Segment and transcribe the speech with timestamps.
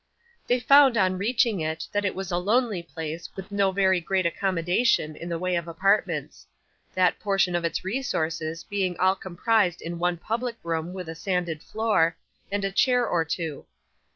[0.47, 4.25] They found on reaching it, that it was a lonely place with no very great
[4.25, 6.47] accommodation in the way of apartments
[6.95, 11.61] that portion of its resources being all comprised in one public room with a sanded
[11.61, 12.17] floor,
[12.51, 13.67] and a chair or two.